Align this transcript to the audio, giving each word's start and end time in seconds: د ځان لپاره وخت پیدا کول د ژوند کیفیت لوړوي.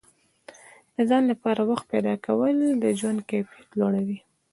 د 0.95 0.97
ځان 1.09 1.23
لپاره 1.31 1.61
وخت 1.69 1.85
پیدا 1.93 2.13
کول 2.25 2.57
د 2.83 2.85
ژوند 2.99 3.19
کیفیت 3.29 3.69
لوړوي. 3.79 4.19